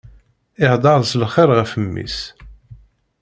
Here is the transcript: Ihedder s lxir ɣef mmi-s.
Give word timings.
Ihedder 0.63 0.99
s 1.05 1.11
lxir 1.21 1.49
ɣef 1.57 1.71
mmi-s. 1.83 2.17